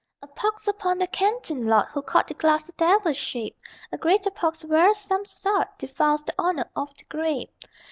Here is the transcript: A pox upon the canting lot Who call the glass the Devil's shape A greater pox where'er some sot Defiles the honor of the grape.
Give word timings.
A 0.19 0.25
pox 0.25 0.67
upon 0.67 0.97
the 0.97 1.05
canting 1.05 1.67
lot 1.67 1.89
Who 1.89 2.01
call 2.01 2.23
the 2.27 2.33
glass 2.33 2.63
the 2.63 2.71
Devil's 2.71 3.17
shape 3.17 3.55
A 3.91 3.99
greater 3.99 4.31
pox 4.31 4.65
where'er 4.65 4.95
some 4.95 5.27
sot 5.27 5.77
Defiles 5.77 6.23
the 6.25 6.33
honor 6.39 6.65
of 6.75 6.91
the 6.97 7.03
grape. 7.03 7.53